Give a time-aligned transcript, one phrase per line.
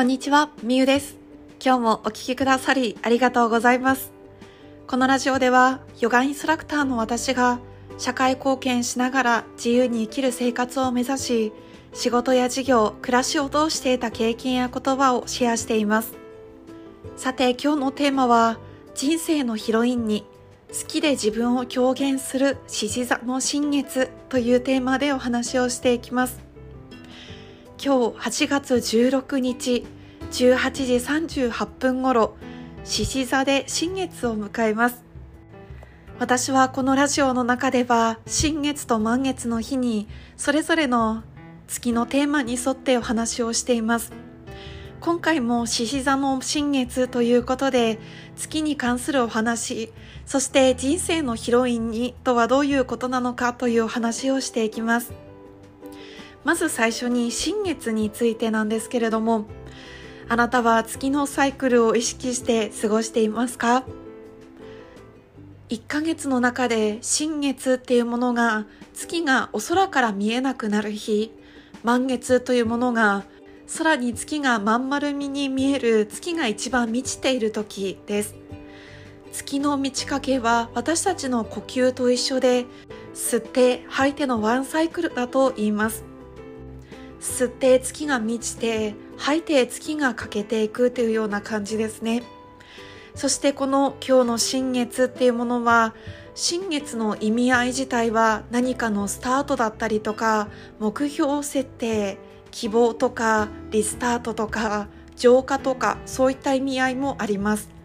[0.00, 1.18] こんにちは、みゆです。
[1.62, 4.12] 今日もお聴きくださりありがとうございます。
[4.86, 7.60] このラジオでは、ヨガインストラクターの私が
[7.98, 11.52] 社会貢献しながら自由に生きる生活を目指し、
[11.92, 16.14] 仕事や事業、暮らしを通して得た経験や言葉をシェアしています。
[17.18, 18.58] さて今日のテーマは、
[18.94, 20.24] 人生のヒロインに
[20.72, 26.49] 好きで自分を表現する獅子座の新月というテーマでお話をしていきます。
[27.82, 29.86] 今日8月16日
[30.32, 30.94] 18時
[31.48, 32.36] 38分頃、
[32.84, 35.02] 獅子座で新月を迎えます。
[36.18, 41.22] 私はこのラジオの中では新月と満月の日にそれぞれの
[41.68, 44.12] 月のテーマに沿ってお話をしています。
[45.00, 47.98] 今回も獅子座の新月ということで
[48.36, 49.90] 月に関するお話
[50.26, 55.29] そして人生のヒロインにとはどういうことなのかというお話をしていきます
[56.44, 59.44] まず最初に新月についてなんですけれども
[60.28, 63.84] あなたは月のサイクルを意識して過ごしていますか
[65.68, 71.32] ？1ヶ月の中で新月っていうものが月がお空から見えなくなる日
[71.82, 73.24] 満月というものが
[73.76, 78.34] 空に月がまん丸みに見える月が一番満ちている時です。
[79.32, 82.66] 月の満ち欠けは私たちの呼吸と一緒で
[83.14, 86.09] 吸って吐いてのワンサイクルだと言います。
[87.20, 92.22] 吸って月が満ちて吐いて月が欠けていくというような感じですね。
[93.14, 95.94] そしてこの今日の新月っていうものは
[96.34, 100.48] 新月の意味合い自体は何かのスタートだったりとか
[100.78, 102.18] 目標設定
[102.50, 107.79] 希望とかリスタートとか浄化とかそういった意味合いもあります。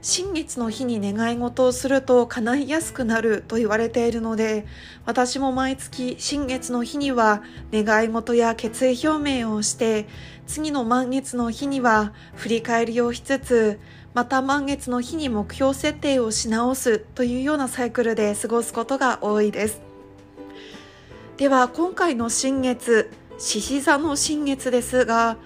[0.00, 4.64] 新月の日に願い事をすると叶いやすくなると言われているので
[5.04, 10.06] 私も毎月新月の日には願い事や決意表明をして
[10.46, 13.80] 次の満月の日には振り返りをしつつ
[14.14, 19.82] また満月の日に目標設定をし直すというようなサイクルで過ごすことが多いです。
[21.36, 25.36] では今回の新月獅子座の新月ですが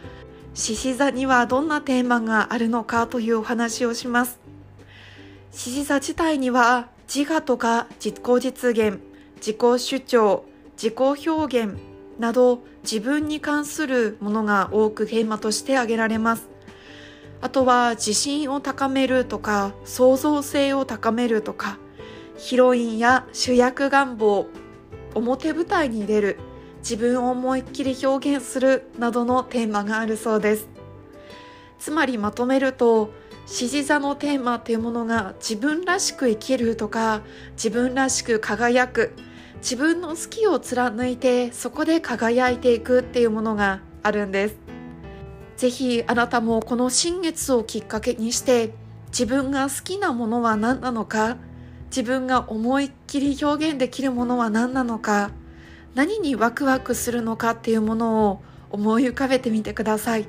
[0.54, 4.38] 獅子座にはどんなテーマがあるのかというお話をします。
[5.50, 9.00] 獅子座自体には自我とか自己実現
[9.36, 10.44] 自己主張
[10.76, 11.78] 自己表現
[12.18, 16.48] など自分に関するものが多くテーマとして挙げられます。
[17.40, 21.78] あとは自信を高めるとか創造性を高めるとか
[22.36, 24.46] ヒロインや主役願望
[25.14, 26.38] 表舞台に出る
[26.82, 30.68] 自分を思いっきり表現するなどのテーマがあるそうです。
[31.78, 33.10] つまりまとめると
[33.46, 37.22] 獅子座のテーマというものが自分らしく生きるとか
[37.52, 39.14] 自分らしく輝く
[39.56, 44.56] 自分の好きを貫いてそこで輝いていくっていうものがあるんです。
[45.56, 48.74] ぜひあなたもこの新月をきっかけにして
[49.08, 51.36] 自分が好きなものは何なのか
[51.86, 55.30] 自分が思いっきり表現できるものは何なのか
[55.94, 60.26] 何にワクワクするのかっていうものを思い浮かべてみてください。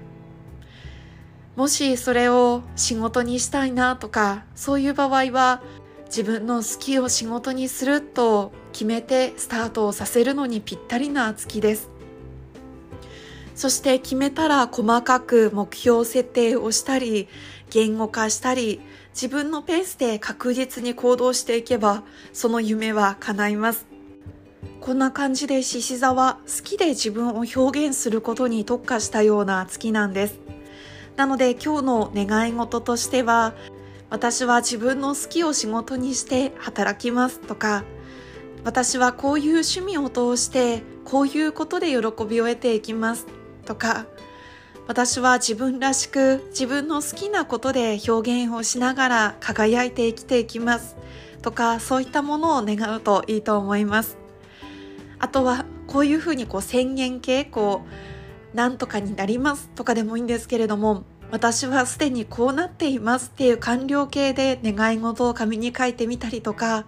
[1.56, 5.62] もしそれを仕事にしたいなとかそういう場合は
[6.06, 11.90] 自分の好きを仕事にすると決めてスタートをさせるのにぴったりな月です。
[13.56, 17.28] そして決めたら細かく目標設定をしたり
[17.70, 18.82] 言語化したり
[19.14, 22.04] 自分のペースで確実に行動していけば
[22.34, 23.93] その夢は叶います。
[24.82, 30.40] こんな感じで獅子座は好きで自分を表現することに特化したような月なんです。
[31.16, 33.54] なので今日の願い事としては、
[34.10, 37.84] 私は自分の好きを仕事にして働きますとか、
[38.64, 43.28] 私はこういう趣味を通してこういうことで喜びを得ていきます
[43.66, 44.06] とか、
[44.88, 50.98] 私は自分らしく自分の好きなことで表現をしながら輝いて生きていきます
[51.42, 54.23] とかそういったものを願うといいと思います。
[55.24, 57.84] あとはこういうふうにこう宣言系こ
[58.54, 66.86] うなんとかになりますとかでもいいんですけれども私はすでにこうなっていますっていう完了形で願い事を紙に書いてみたりとか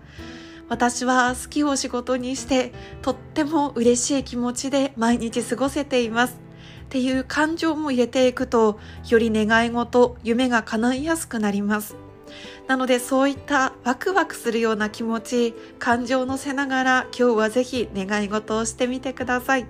[0.68, 6.38] 私は好きを仕事にしてとっても嬉しい気持ちで毎日過ごせています。
[6.86, 8.80] っていう感情も入れていくと
[9.10, 12.05] より願い事夢が叶いやすくなります。
[12.68, 19.66] なのでそういったワクワクするような気持ち感情を乗せながら今日はぜひ願い事をしてみてください。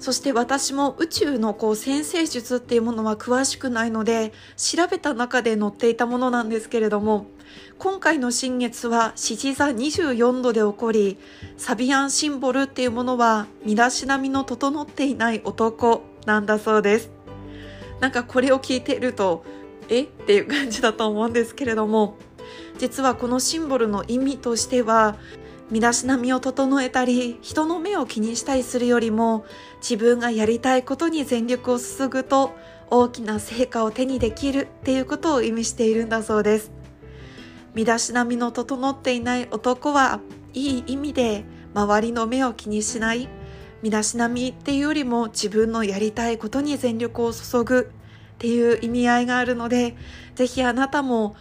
[0.00, 7.26] そして私も宇宙のこう先生術っていうものは詳しくないので調べた中で載っていたものなんですけれども
[7.78, 11.18] 今回の新月は獅子座24度で起こり
[11.56, 17.10] サビアンシンボルっていうものは身だしなみの整っていない男なんだそうです。
[18.00, 19.44] なんかこれを聞いていると
[19.88, 20.02] え？
[20.02, 22.16] っていう感じだと思うんですけれども
[22.78, 25.16] 実はこのシンボルの意味としては
[25.70, 29.44] 身だしなみを整えたり人の目を気にしたりするよりも
[29.80, 32.52] 自分がやりたいことに全力を注ぐと
[32.90, 36.72] 大きな成果を手にできるっていうことを意味しているんだそうです。
[37.74, 40.20] 身だしなみの整っていない男は
[40.54, 41.44] いい意味で
[41.74, 43.28] 周りの目を気にしない。
[43.82, 47.90] 身だしなみっていうよりも自分のやりたいことに全力を注ぐ。
[48.38, 49.96] っていう意味合いがあるので
[50.36, 51.34] ぜひあなたも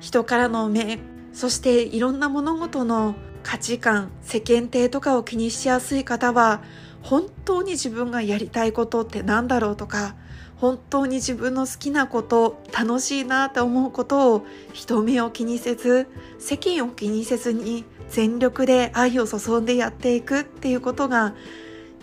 [0.00, 0.98] 人からの目
[1.32, 6.60] そしていろんな物事の価値観世間体とかを気にしやすい方は
[7.00, 10.16] 本当に自分がやりたいことって何だろうとか
[10.56, 16.08] 本当に自分の好きなこと楽しいなって思うことを人目を気にせず
[16.40, 21.34] 世間を気にせずに全力で愛を注んでやっていくっていうことが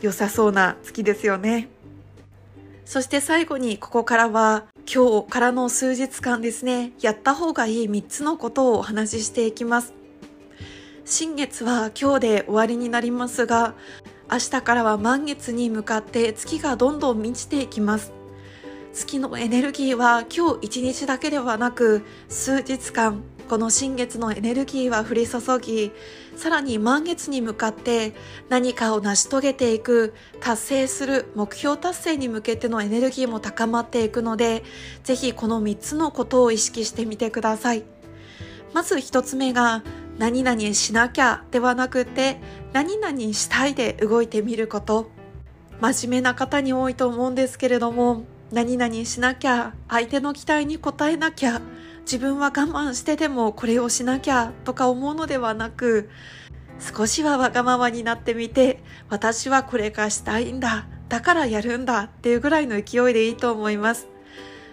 [0.01, 1.69] 良さそうな月ですよね。
[2.89, 9.93] そして最後にここからは今日からの数日間ですねやった方がいい3つのことをお話ししていきます。
[11.05, 13.75] 新月は今日で終わりになりますが
[14.31, 18.11] 明日からは満月に向かって月がどんどん満ちていきます。
[18.91, 25.91] 月のエネルギーは今日一日だけではなく数日間この新月のエネルギーは降り注ぎ
[26.35, 28.13] さらに満月に向かって
[28.47, 34.61] 何かを成し遂げていく達成する目標達成に向けてのエネルギーも高まっていくので
[35.03, 37.83] ぜひこの3つのことを意識してみてください。
[38.71, 39.83] まず1つ目が
[40.19, 42.39] 何々しなきゃではなくて
[42.71, 45.09] 何々したいで動いてみること。
[45.81, 51.61] 真面目な方に多いと思うんですけれども何々しなきゃ相手の期待に応えなきゃ
[52.09, 56.09] 自分は我慢してでもこれをしなきゃとか思うのではなく
[56.79, 64.07] 少しはわがままになってみて私はこれがしたいんだだからやるんだっていうぐらいの勢いでいいと思います。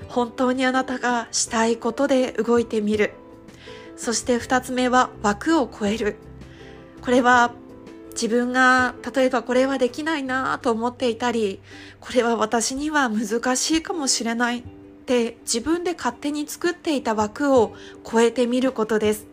[0.08, 3.12] 本当にあなたがしたいことで動いてみる。
[3.96, 6.16] そして2つ目は枠を超える。
[7.02, 7.52] これは
[8.12, 11.60] 自分が例えばこれはできないなと思っていたり
[12.00, 14.75] これは私には難しいかもしれない。
[15.06, 19.28] って自分で勝手に作っていた枠を超えてみることです。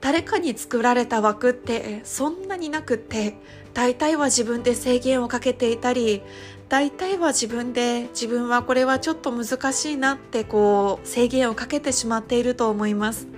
[0.00, 3.38] 誰かに作られた枠ってそんなになくって
[3.72, 6.22] 大体は自分で制限をかけていたり
[6.68, 13.28] 大体は自分で自分はこれはちょっと難しいなってこう制限をかけてしまっていると思います。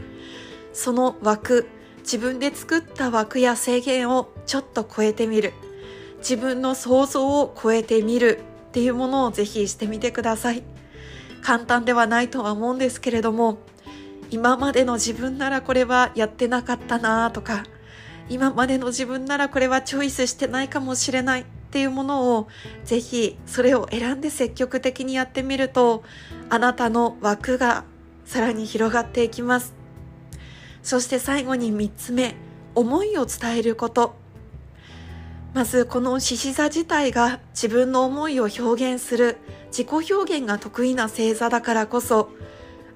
[0.72, 1.68] その枠
[1.98, 5.52] 自分で作った枠や制限をちょっと超えてみる。
[6.18, 10.75] 自分の想像を超えてみるっていうものをぜひしてみてください。
[11.42, 13.58] 簡単ではないとは思うんですけれども
[14.30, 17.64] 今までの自分ならこれはやってなかったなとか
[18.28, 22.48] 今までの自分ならこれはチョイスしてないかもしれないっていうものを
[22.84, 26.02] ぜひそれを選んで積極的にやってみると
[26.50, 27.84] あなたの枠が
[28.24, 29.74] さらに広がっていきます。
[30.82, 32.34] そして最後に3つ目
[32.74, 34.16] 思いを伝えること。
[35.54, 39.38] まずこの獅子座自体が自分の思いを表現する
[39.76, 42.31] 自己表現が得意な星座だからこそ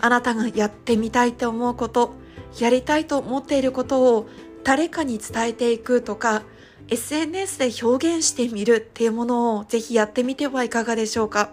[0.00, 2.14] あなたがやってみたいと思うこと
[2.58, 4.26] やりたいと思っていることを
[4.64, 6.42] 誰かに伝えていくとか
[6.88, 11.50] SNS で表現してみるっていうものをぜひやってみてはいかがでしょうか。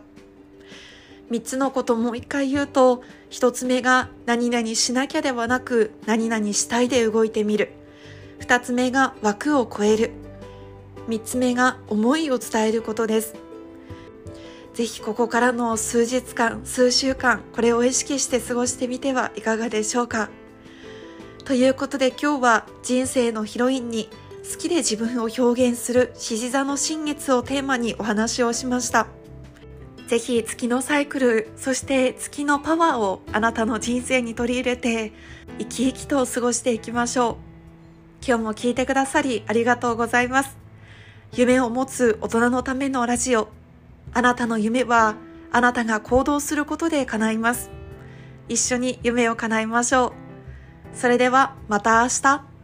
[1.30, 7.74] 3つのこともう一回言うと1つ目が何々しなきゃではなく何々したいで動いてみる。
[8.40, 10.12] 2つ目が枠を超える。
[11.10, 13.47] 3つ目が思いを伝えることです。
[14.78, 20.30] ぜひここからの数日間数週間これを意識して過ごしてみてはいかがでしょうか
[21.46, 24.08] ということで今日は人生のヒロインに
[24.48, 29.08] 好きで自分を表現する獅子座の新月をテーマにお話をしました。
[30.06, 35.12] ぜひ月のサイクル、そして月のパワーをあなたの人生に取り入れて、
[35.58, 37.36] 生き生きと過ごしていきましょう。
[38.26, 40.56] 今日も聞いてくださりありがとうございます。
[41.34, 43.50] 夢を持つ大人のためのラジオ。
[44.14, 45.16] あなたの夢は、
[45.52, 47.70] あなたが行動することで叶います。
[48.50, 50.08] 一緒に夢を叶えましょ
[50.94, 50.98] う。
[50.98, 52.57] それではまた明日。